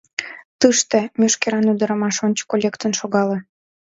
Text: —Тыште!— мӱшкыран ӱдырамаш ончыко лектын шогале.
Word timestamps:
—Тыште!— 0.59 0.99
мӱшкыран 1.19 1.65
ӱдырамаш 1.71 2.15
ончыко 2.25 2.55
лектын 2.63 2.91
шогале. 2.99 3.37